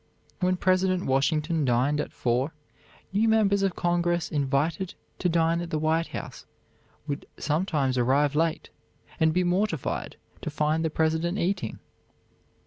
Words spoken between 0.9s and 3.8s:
Washington dined at four, new members of